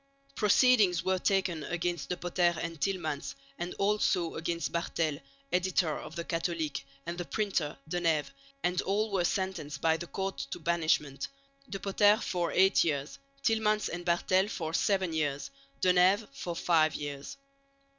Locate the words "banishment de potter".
10.57-12.17